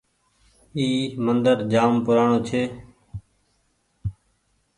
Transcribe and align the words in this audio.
اي 0.77 0.87
مندر 1.25 1.57
جآم 1.71 1.93
پورآڻي 2.05 2.39
ڇي۔ 2.47 2.61